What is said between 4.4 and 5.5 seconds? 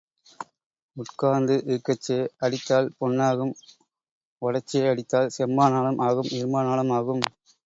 ஓடச்சே அடித்தால்